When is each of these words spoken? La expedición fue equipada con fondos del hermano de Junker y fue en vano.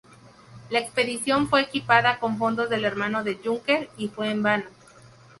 La 0.71 0.79
expedición 0.79 1.47
fue 1.47 1.61
equipada 1.61 2.17
con 2.17 2.39
fondos 2.39 2.71
del 2.71 2.85
hermano 2.85 3.23
de 3.23 3.35
Junker 3.35 3.87
y 3.97 4.07
fue 4.07 4.31
en 4.31 4.41
vano. 4.41 4.65